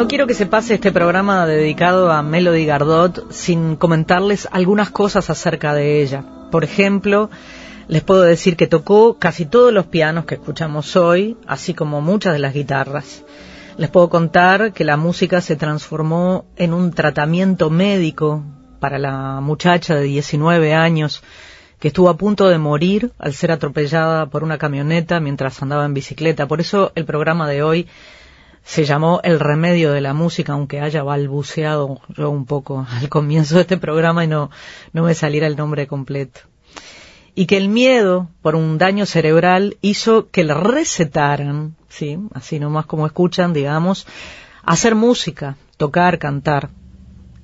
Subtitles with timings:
[0.00, 5.28] No quiero que se pase este programa dedicado a Melody Gardot sin comentarles algunas cosas
[5.28, 6.24] acerca de ella.
[6.50, 7.28] Por ejemplo,
[7.86, 12.32] les puedo decir que tocó casi todos los pianos que escuchamos hoy, así como muchas
[12.32, 13.26] de las guitarras.
[13.76, 18.42] Les puedo contar que la música se transformó en un tratamiento médico
[18.78, 21.22] para la muchacha de 19 años
[21.78, 25.92] que estuvo a punto de morir al ser atropellada por una camioneta mientras andaba en
[25.92, 26.48] bicicleta.
[26.48, 27.86] Por eso el programa de hoy
[28.64, 33.56] se llamó El remedio de la música, aunque haya balbuceado yo un poco al comienzo
[33.56, 34.50] de este programa y no,
[34.92, 36.40] no me saliera el nombre completo.
[37.34, 42.86] Y que el miedo por un daño cerebral hizo que le recetaran, sí, así nomás
[42.86, 44.06] como escuchan, digamos,
[44.64, 46.70] hacer música, tocar, cantar.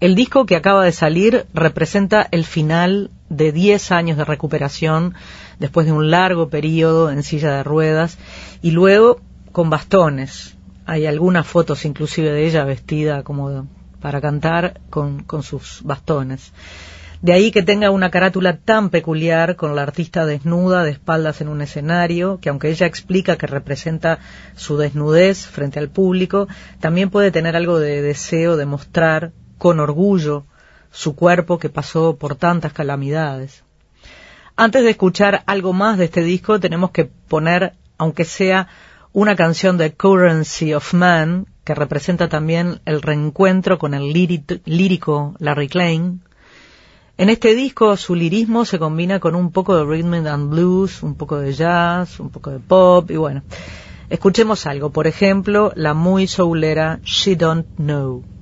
[0.00, 5.14] El disco que acaba de salir representa el final de 10 años de recuperación
[5.58, 8.18] después de un largo periodo en silla de ruedas
[8.60, 9.20] y luego
[9.52, 10.55] con bastones,
[10.86, 13.68] hay algunas fotos inclusive de ella vestida como
[14.00, 16.52] para cantar con, con sus bastones.
[17.22, 21.48] De ahí que tenga una carátula tan peculiar con la artista desnuda de espaldas en
[21.48, 24.18] un escenario, que aunque ella explica que representa
[24.54, 26.46] su desnudez frente al público,
[26.78, 30.44] también puede tener algo de deseo de mostrar con orgullo
[30.92, 33.64] su cuerpo que pasó por tantas calamidades.
[34.54, 38.68] Antes de escuchar algo más de este disco, tenemos que poner, aunque sea
[39.16, 45.68] una canción de Currency of Man que representa también el reencuentro con el lírico Larry
[45.68, 46.20] Klein.
[47.16, 51.14] En este disco su lirismo se combina con un poco de rhythm and blues, un
[51.14, 53.42] poco de jazz, un poco de pop y bueno.
[54.10, 58.35] Escuchemos algo, por ejemplo, la muy soulera She Don't Know.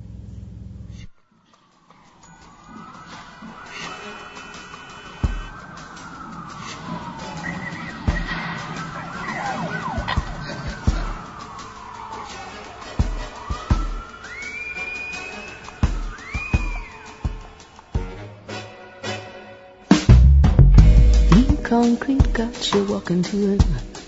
[21.97, 23.57] Concrete got you walking to a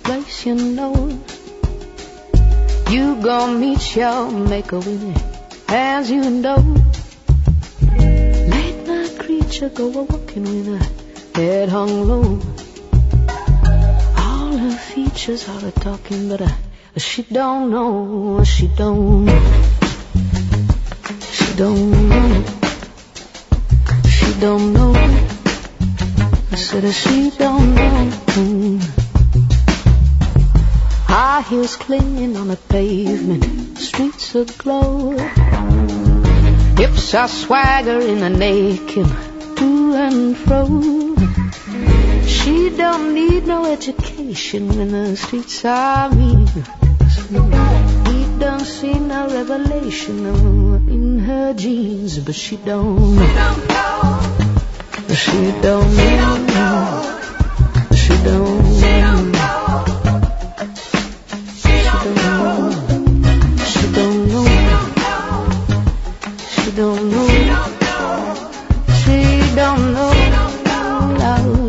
[0.04, 0.94] place you know.
[2.90, 5.24] You gon' meet your maker with it
[5.70, 6.58] as you know.
[7.92, 12.42] Late night creature go a walking with a head hung low.
[14.18, 16.42] All her features are a talking, but
[16.98, 19.30] she don't know, she don't,
[21.22, 22.44] she don't know,
[24.10, 25.27] she don't know
[26.58, 28.80] said that she don't know.
[31.06, 35.12] High heels clinging on the pavement, streets aglow.
[36.76, 39.06] Hips are swaggering and naked
[39.58, 40.66] to and fro.
[42.26, 46.48] She don't need no education when the streets are mean.
[46.48, 50.26] He don't see no revelation
[50.90, 53.20] in her jeans, but she don't.
[53.20, 53.87] She don't.
[55.18, 56.14] She don't know.
[57.96, 59.34] She don't know.
[61.62, 62.72] She don't know.
[63.66, 64.46] She don't know.
[66.54, 67.34] She don't know.
[69.00, 69.18] She
[69.56, 70.12] don't know.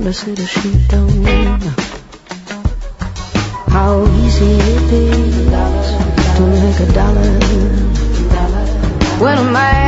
[0.06, 1.58] I said she don't know.
[3.69, 5.47] How easy it is
[6.37, 7.38] to make a dollar
[9.20, 9.88] when a man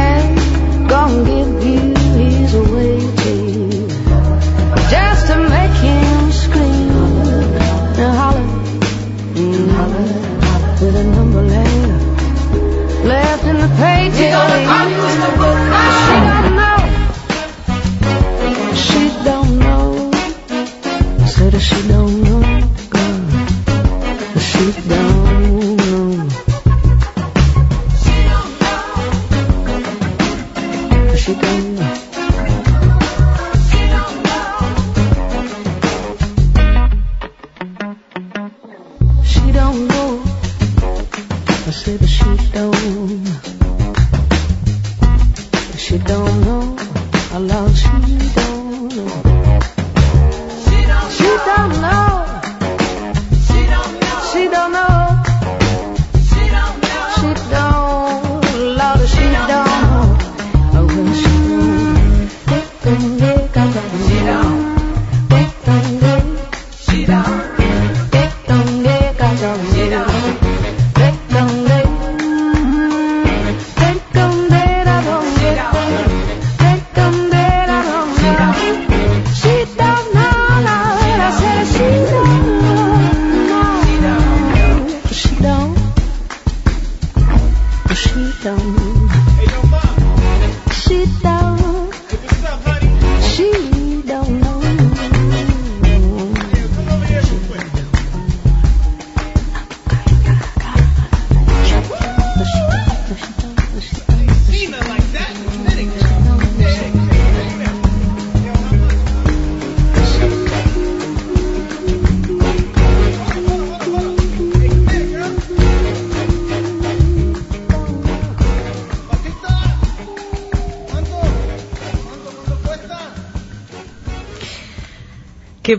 [13.81, 14.29] Hey, Jay.
[14.29, 15.60] They're gonna call you in the woods.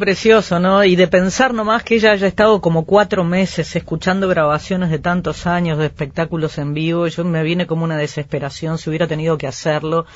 [0.01, 0.83] Precioso, ¿no?
[0.83, 5.47] Y de pensar nomás que ella haya estado como cuatro meses escuchando grabaciones de tantos
[5.47, 9.47] años de espectáculos en vivo, yo me viene como una desesperación si hubiera tenido que
[9.47, 10.07] hacerlo.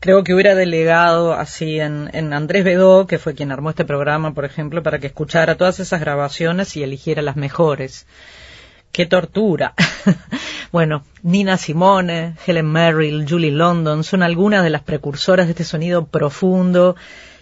[0.00, 4.32] Creo que hubiera delegado así en, en Andrés Bedó, que fue quien armó este programa,
[4.32, 8.06] por ejemplo, para que escuchara todas esas grabaciones y eligiera las mejores.
[8.92, 9.74] ¡Qué tortura!
[10.72, 16.06] bueno, Nina Simone, Helen Merrill, Julie London son algunas de las precursoras de este sonido
[16.06, 16.94] profundo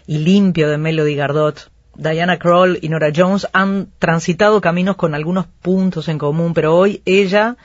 [0.06, 1.69] y limpio de Melody Gardot.
[1.96, 7.02] Diana Kroll y Nora Jones han transitado caminos con algunos puntos en común, pero hoy
[7.04, 7.56] ella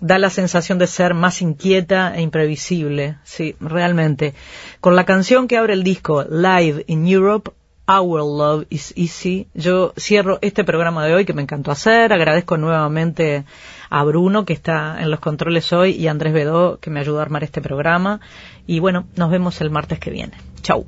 [0.00, 4.34] da la sensación de ser más inquieta e imprevisible, sí, realmente.
[4.80, 7.52] Con la canción que abre el disco Live in Europe,
[7.86, 9.48] Our Love is Easy.
[9.54, 12.12] Yo cierro este programa de hoy que me encantó hacer.
[12.12, 13.44] Agradezco nuevamente
[13.90, 17.18] a Bruno que está en los controles hoy y a Andrés Bedó que me ayudó
[17.18, 18.20] a armar este programa.
[18.66, 20.32] Y bueno, nos vemos el martes que viene.
[20.62, 20.86] Chau.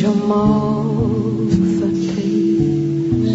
[0.00, 3.28] your mouth a kiss.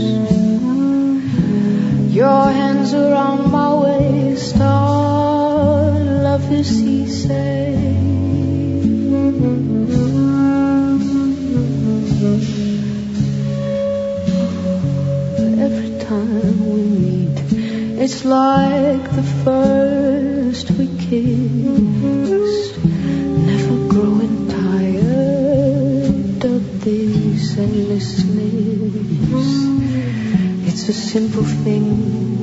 [2.15, 5.91] Your hands around my waist, our
[6.25, 7.29] love is easy.
[15.65, 17.37] Every time we meet,
[18.01, 22.24] it's like the first we kiss.
[27.57, 28.25] Endlessness.
[30.67, 32.34] It's a simple thing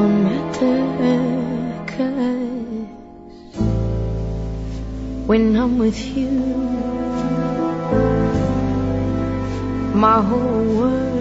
[0.00, 0.78] matter
[1.86, 2.88] cause
[5.26, 6.30] when I'm with you
[9.94, 11.12] my whole world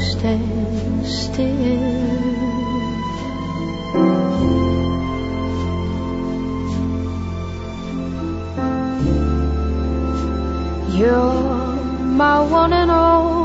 [0.00, 1.56] stands still.
[10.96, 11.76] You're
[12.22, 13.35] my one and all.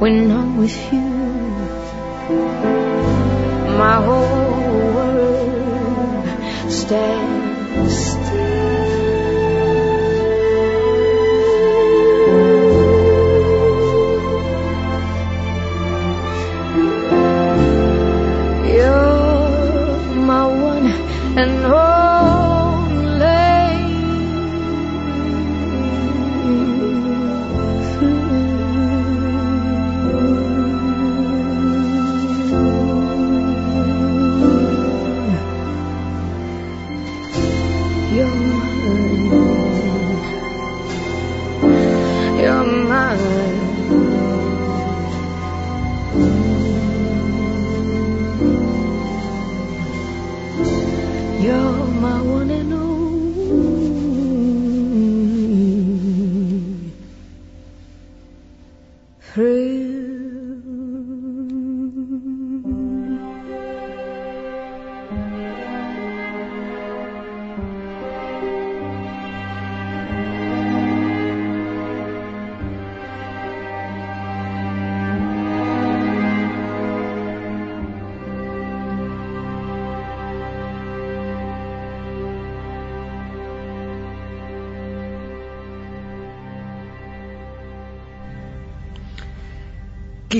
[0.00, 1.10] When I'm with you,
[3.82, 8.40] my whole world stands still.
[18.74, 20.86] You're my one
[21.38, 21.89] and only.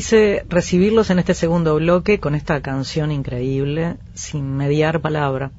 [0.00, 5.50] Quise recibirlos en este segundo bloque con esta canción increíble, sin mediar palabra.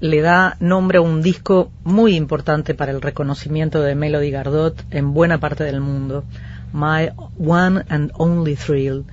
[0.00, 5.14] Le da nombre a un disco muy importante para el reconocimiento de Melody Gardot en
[5.14, 6.24] buena parte del mundo,
[6.74, 7.08] My
[7.38, 9.06] One and Only Thrill.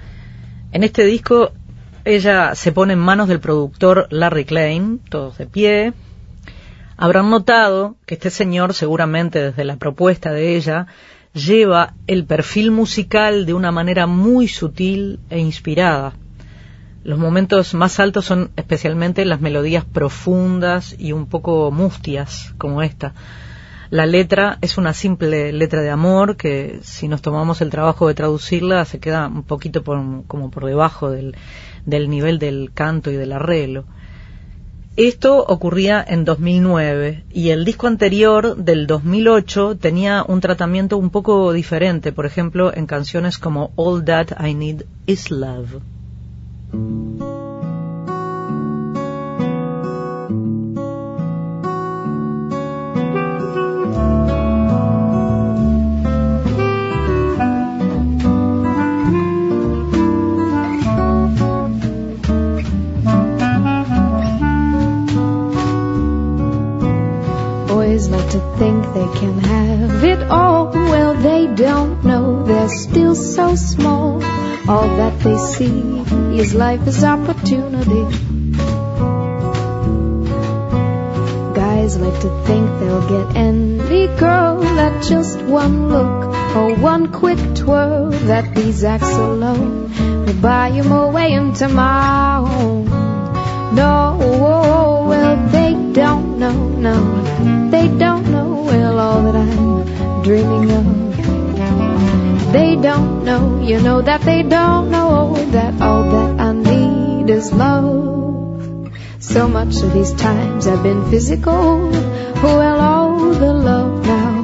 [0.73, 1.53] En este disco
[2.03, 5.93] ella se pone en manos del productor Larry Klein, todos de pie.
[6.97, 10.87] Habrán notado que este señor, seguramente desde la propuesta de ella,
[11.35, 16.13] lleva el perfil musical de una manera muy sutil e inspirada.
[17.03, 23.13] Los momentos más altos son especialmente las melodías profundas y un poco mustias, como esta.
[23.91, 28.15] La letra es una simple letra de amor que, si nos tomamos el trabajo de
[28.15, 31.35] traducirla, se queda un poquito por- como por debajo del,
[31.85, 33.85] del nivel del canto y del arreglo.
[34.97, 41.51] Esto ocurría en 2009 y el disco anterior del 2008 tenía un tratamiento un poco
[41.51, 45.81] diferente, por ejemplo, en canciones como All That I Need Is Love.
[68.35, 70.67] To think they can have it all.
[70.67, 74.21] Well, they don't know they're still so small.
[74.67, 75.99] All that they see
[76.41, 78.03] is life is opportunity.
[81.61, 87.39] Guys like to think they'll get any girl at just one look or one quick
[87.55, 88.09] twirl.
[88.31, 92.85] That these acts alone will buy you more way into my home.
[93.75, 97.14] No, oh, oh, oh, well, they don't know, no,
[100.25, 102.51] dreaming of.
[102.51, 107.53] They don't know, you know that they don't know that all that I need is
[107.53, 108.91] love.
[109.19, 111.91] So much of these times have been physical,
[112.41, 114.41] well, all the love now,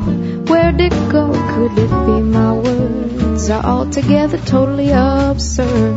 [0.51, 1.31] where'd it go?
[1.53, 5.95] Could it be my words are altogether totally absurd?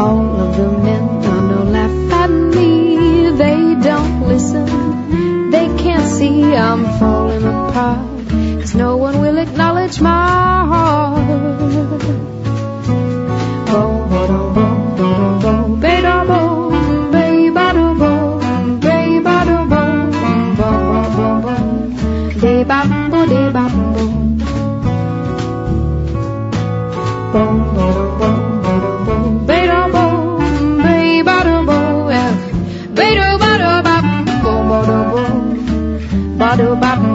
[0.00, 3.30] All of the men I know laugh at me.
[3.32, 4.91] They don't listen.
[6.22, 8.28] See I'm falling apart.
[8.60, 10.41] Cause no one will acknowledge my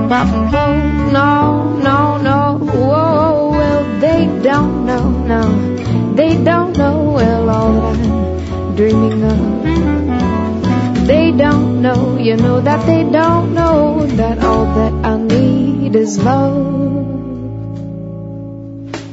[0.08, 2.58] No, no, no.
[2.62, 6.16] Whoa, well they don't know, no.
[6.16, 11.08] They don't know well all that I'm dreaming of.
[11.08, 16.18] They don't know, you know that they don't know that all that I need is
[16.24, 16.56] love.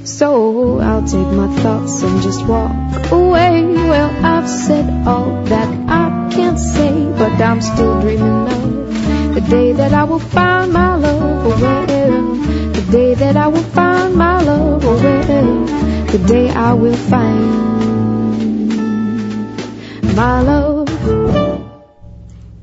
[0.07, 3.65] So I'll take my thoughts and just walk away.
[3.65, 8.94] Well, I've said all that I can't say, but I'm still dreaming of
[9.35, 11.61] the day that I will find my love.
[11.61, 14.83] The day that I will find my love.
[14.83, 17.45] The day I will find
[20.15, 20.89] my love.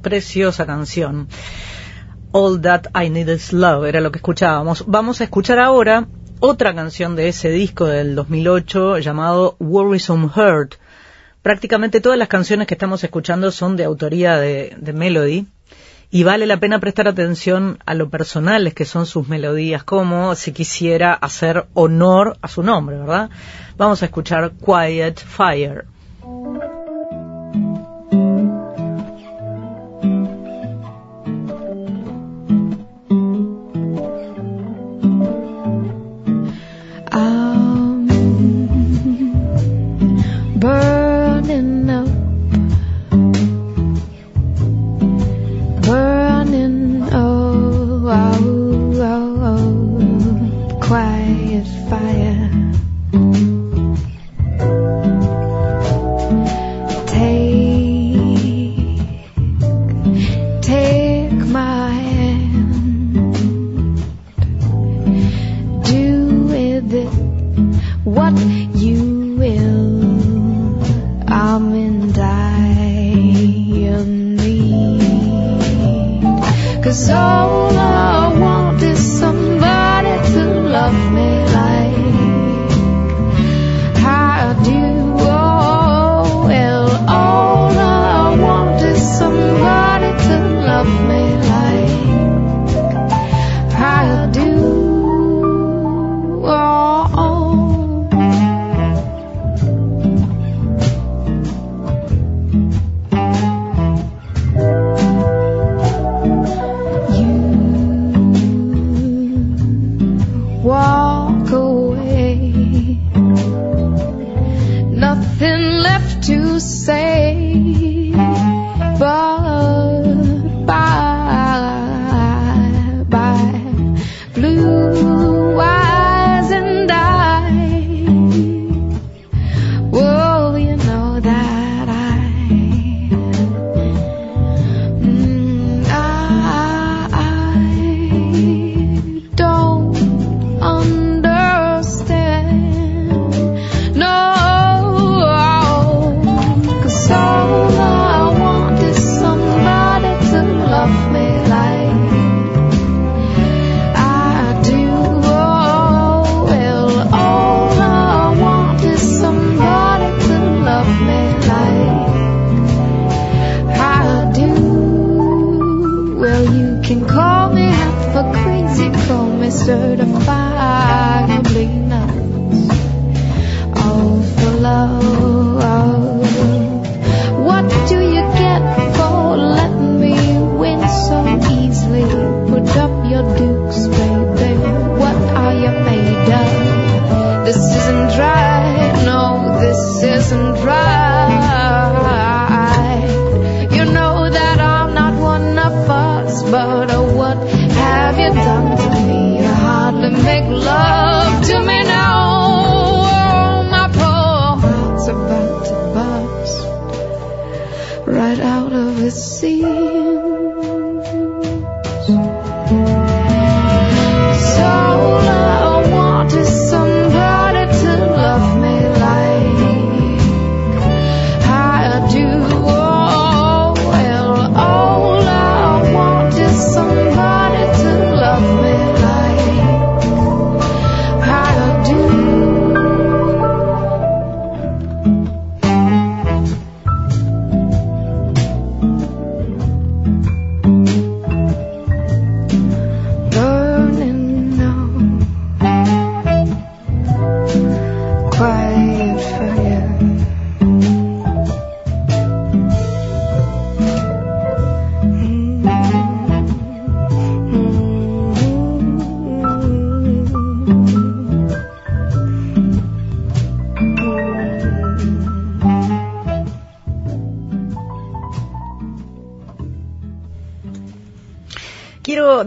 [0.02, 1.28] Preciosa canción.
[2.32, 4.86] All That I Need Is Love era lo que escuchábamos.
[4.88, 6.08] Vamos a escuchar ahora
[6.40, 10.76] otra canción de ese disco del 2008 llamado Worrisome Heart.
[11.42, 15.48] Prácticamente todas las canciones que estamos escuchando son de autoría de, de Melody
[16.12, 20.52] y vale la pena prestar atención a lo personales que son sus melodías, como si
[20.52, 23.30] quisiera hacer honor a su nombre, ¿verdad?
[23.78, 25.86] Vamos a escuchar Quiet Fire.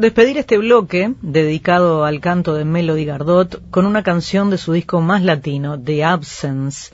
[0.04, 5.00] Despedir este bloque dedicado al canto de Melody Gardot con una canción de su disco
[5.00, 6.92] más latino, The Absence,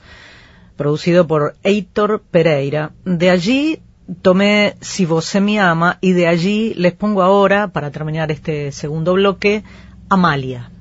[0.77, 2.91] producido por Heitor Pereira.
[3.03, 3.81] De allí
[4.21, 9.13] tomé Si vos me ama y de allí les pongo ahora, para terminar este segundo
[9.13, 9.63] bloque,
[10.07, 10.71] Amalia.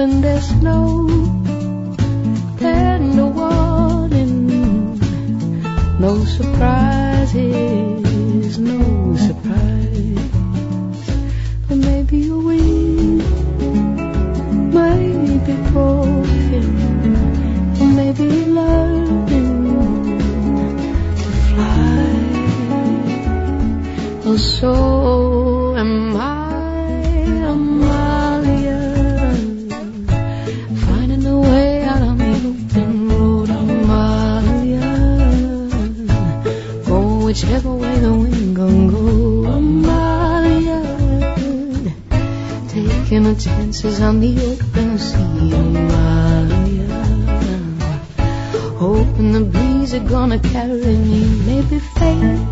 [0.00, 1.06] when there's no
[2.60, 4.46] and no warning,
[6.00, 7.38] no surprises,
[8.58, 10.30] no surprise.
[11.68, 13.18] But maybe a wing
[14.72, 16.66] might be broken,
[17.80, 19.52] or maybe learning
[21.20, 22.08] to fly.
[24.24, 24.99] Oh, so.
[43.20, 45.52] in the dances on the open sea.
[45.52, 47.04] Oh, yeah.
[48.78, 52.49] Hoping the breeze are gonna carry me, maybe fate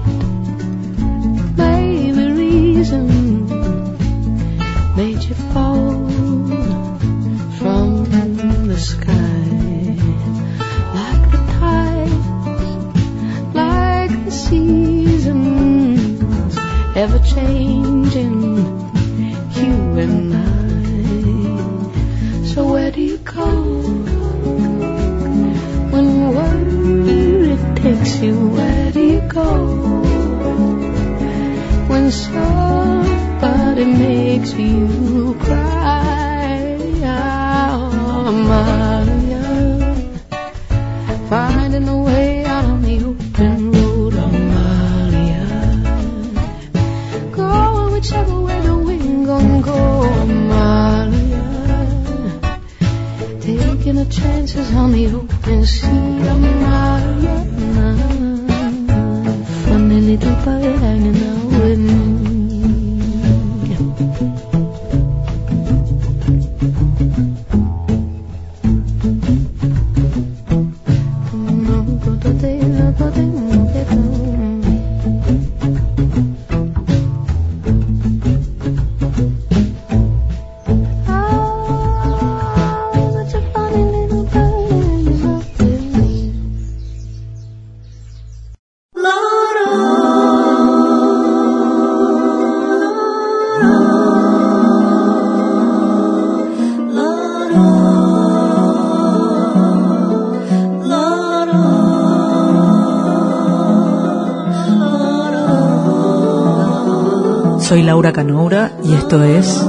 [107.89, 109.67] Laura Canoura y esto es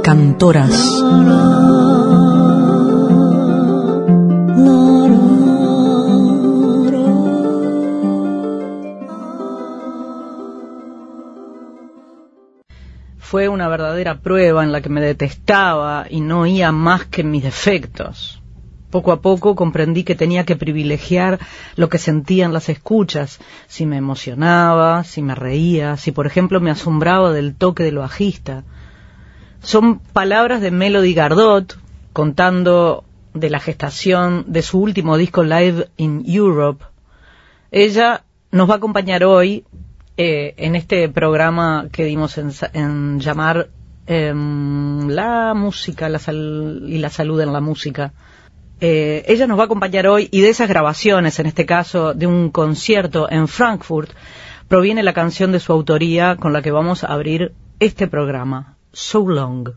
[0.00, 0.70] Cantoras.
[13.18, 17.42] Fue una verdadera prueba en la que me detestaba y no oía más que mis
[17.42, 18.40] defectos.
[18.96, 21.38] Poco a poco comprendí que tenía que privilegiar
[21.74, 26.62] lo que sentía en las escuchas, si me emocionaba, si me reía, si por ejemplo
[26.62, 28.64] me asombraba del toque del bajista.
[29.60, 31.78] Son palabras de Melody Gardot
[32.14, 33.04] contando
[33.34, 36.82] de la gestación de su último disco Live in Europe.
[37.70, 39.66] Ella nos va a acompañar hoy
[40.16, 43.68] eh, en este programa que dimos en, llamar
[44.06, 48.14] em, La música y la salud en la música.
[48.80, 52.26] Eh, ella nos va a acompañar hoy y de esas grabaciones, en este caso de
[52.26, 54.10] un concierto en Frankfurt,
[54.68, 59.26] proviene la canción de su autoría con la que vamos a abrir este programa, So
[59.26, 59.70] Long.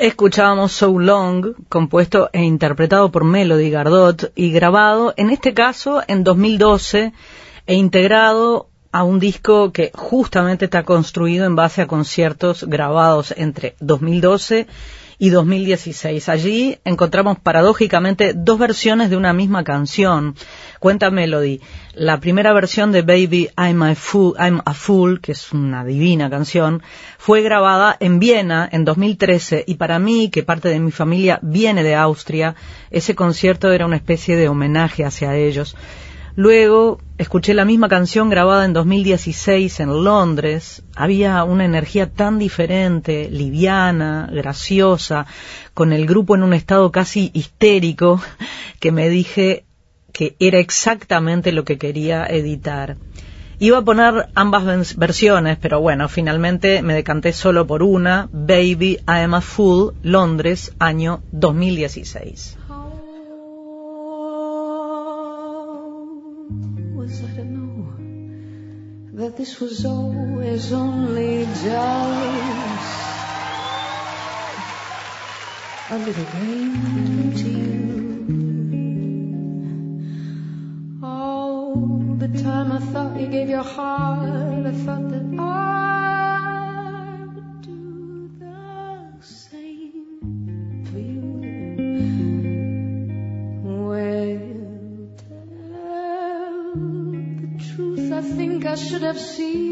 [0.00, 6.24] Escuchábamos So Long, compuesto e interpretado por Melody Gardot y grabado, en este caso, en
[6.24, 7.12] 2012
[7.66, 13.76] e integrado a un disco que justamente está construido en base a conciertos grabados entre
[13.80, 14.68] 2012
[15.20, 16.30] y 2016.
[16.30, 20.34] Allí encontramos paradójicamente dos versiones de una misma canción.
[20.80, 21.60] Cuenta Melody.
[21.92, 26.30] La primera versión de Baby I'm a, Fool, I'm a Fool, que es una divina
[26.30, 26.82] canción,
[27.18, 31.82] fue grabada en Viena en 2013 y para mí, que parte de mi familia viene
[31.82, 32.54] de Austria,
[32.90, 35.76] ese concierto era una especie de homenaje hacia ellos.
[36.36, 40.82] Luego escuché la misma canción grabada en 2016 en Londres.
[40.94, 45.26] Había una energía tan diferente, liviana, graciosa,
[45.74, 48.20] con el grupo en un estado casi histérico,
[48.78, 49.64] que me dije
[50.12, 52.96] que era exactamente lo que quería editar.
[53.58, 59.24] Iba a poner ambas versiones, pero bueno, finalmente me decanté solo por una, Baby I
[59.24, 62.59] Am a Fool, Londres, año 2016.
[69.20, 71.66] That this was always only just
[75.90, 77.76] a little game to you.
[81.02, 81.74] All
[82.16, 86.19] the time I thought you gave your heart, I thought that I
[98.70, 99.69] I should have seen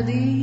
[0.00, 0.39] Hadi.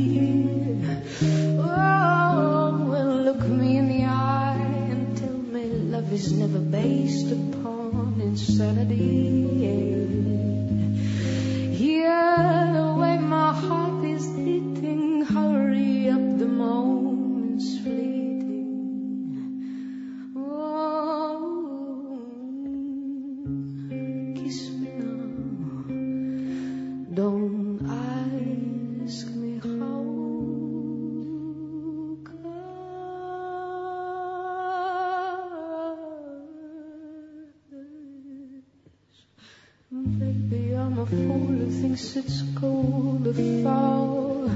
[41.98, 44.48] Thinks it's cool to fall.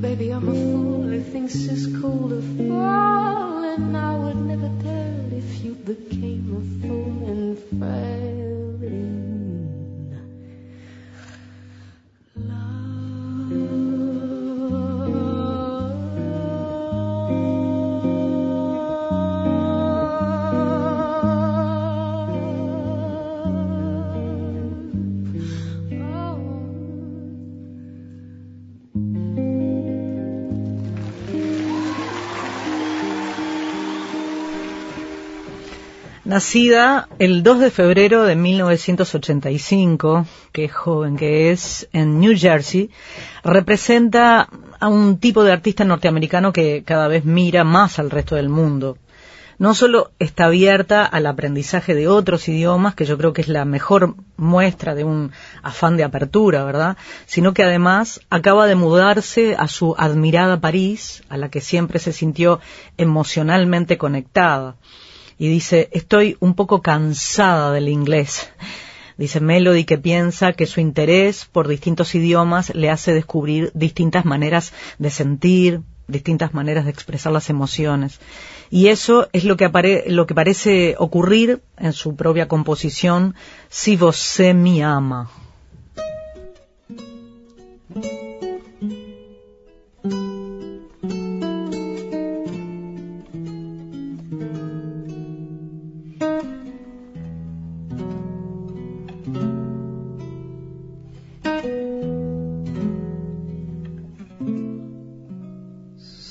[0.00, 3.62] Baby, I'm a fool who thinks it's cool to fall.
[3.62, 8.51] And I would never tell if you became a fool and fell
[36.32, 42.88] Nacida el 2 de febrero de 1985, qué joven que es, en New Jersey,
[43.44, 44.48] representa
[44.80, 48.96] a un tipo de artista norteamericano que cada vez mira más al resto del mundo.
[49.58, 53.66] No solo está abierta al aprendizaje de otros idiomas, que yo creo que es la
[53.66, 56.96] mejor muestra de un afán de apertura, ¿verdad?
[57.26, 62.14] Sino que además acaba de mudarse a su admirada París, a la que siempre se
[62.14, 62.58] sintió
[62.96, 64.76] emocionalmente conectada
[65.42, 68.48] y dice, estoy un poco cansada del inglés.
[69.18, 74.72] Dice Melody que piensa que su interés por distintos idiomas le hace descubrir distintas maneras
[75.00, 78.20] de sentir, distintas maneras de expresar las emociones.
[78.70, 79.68] Y eso es lo que,
[80.06, 83.34] lo que parece ocurrir en su propia composición,
[83.68, 85.28] Si você me ama.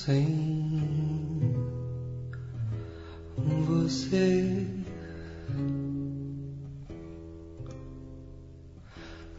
[0.05, 1.53] sem
[3.37, 4.67] você.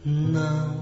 [0.05, 0.72] Não.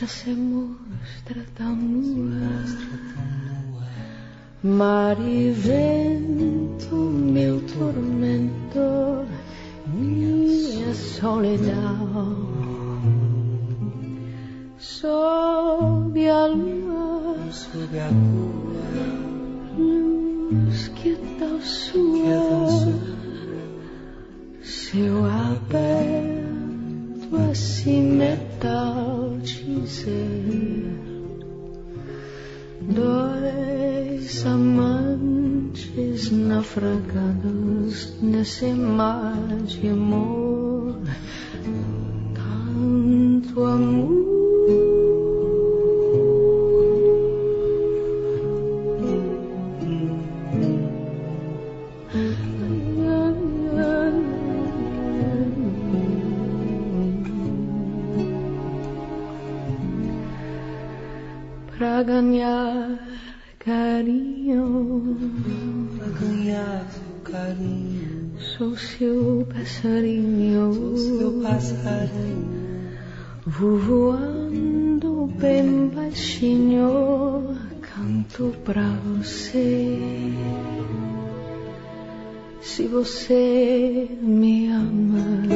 [0.00, 2.40] Já se mostra tão nua.
[4.62, 9.26] Mar e vento, meu tormento,
[9.86, 12.48] minha solidão.
[14.78, 18.80] Sobe a lua, sobe a lua,
[19.76, 22.14] luz que tal sua.
[22.16, 23.20] Que tal sua
[24.62, 26.40] se eu aperto
[27.50, 29.19] assim metal
[32.82, 40.96] Dois amantes naufragados nesse mar de amor.
[42.34, 44.39] Tanto amor
[69.00, 70.74] seu passarinho.
[70.74, 72.90] Sou seu passarinho.
[73.46, 77.56] Vou voando bem baixinho.
[77.80, 79.98] Canto pra você.
[82.60, 85.48] Se você me ama,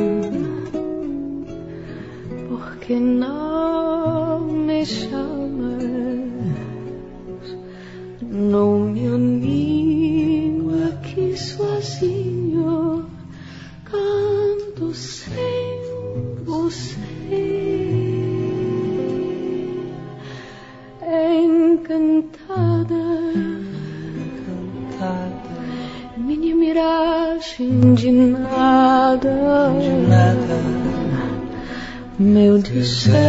[2.49, 5.78] porque não me chama?
[8.22, 9.07] Não me
[32.75, 33.24] You say.